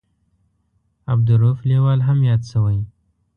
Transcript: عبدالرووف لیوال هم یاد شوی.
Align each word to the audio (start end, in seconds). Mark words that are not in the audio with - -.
عبدالرووف 1.13 1.59
لیوال 1.69 1.99
هم 2.07 2.17
یاد 2.29 2.41
شوی. 2.51 2.77